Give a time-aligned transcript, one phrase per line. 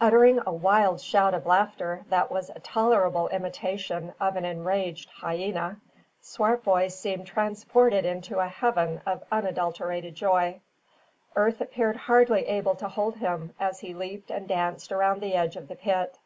[0.00, 5.76] Uttering a wild shout of laughter that was a tolerable imitation of an enraged hyena,
[6.20, 10.60] Swartboy seemed transported into a heaven of unadulterated joy.
[11.36, 15.54] Earth appeared hardly able to hold him as he leaped and danced around the edge
[15.54, 16.18] of the pit.